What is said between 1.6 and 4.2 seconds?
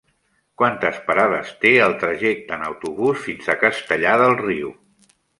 té el trajecte en autobús fins a Castellar